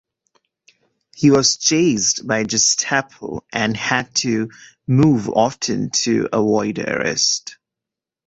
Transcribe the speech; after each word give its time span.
He 1.15 1.29
was 1.29 1.57
chased 1.57 2.25
by 2.25 2.43
Gestapo 2.45 3.45
and 3.53 3.77
had 3.77 4.15
to 4.15 4.49
move 4.87 5.29
often 5.29 5.91
to 5.91 6.27
avoid 6.33 6.79
arrest. 6.79 7.57